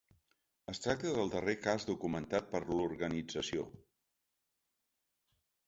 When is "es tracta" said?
0.71-1.11